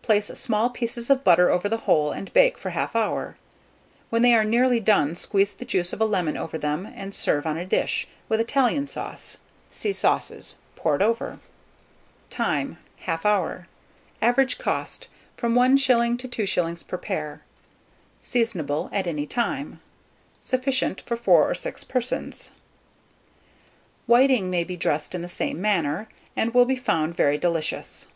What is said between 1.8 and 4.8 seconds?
whole, and bake for 1/2 hour. When they are nearly